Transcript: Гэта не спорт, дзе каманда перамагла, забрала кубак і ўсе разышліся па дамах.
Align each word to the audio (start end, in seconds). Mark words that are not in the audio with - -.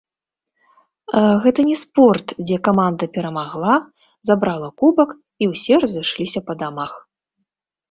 Гэта 1.43 1.65
не 1.69 1.75
спорт, 1.81 2.27
дзе 2.45 2.57
каманда 2.69 3.05
перамагла, 3.19 3.75
забрала 4.29 4.69
кубак 4.83 5.09
і 5.21 5.43
ўсе 5.55 5.73
разышліся 5.87 6.39
па 6.51 6.59
дамах. 6.65 6.91